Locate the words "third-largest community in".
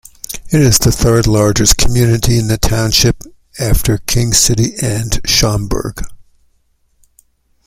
0.91-2.47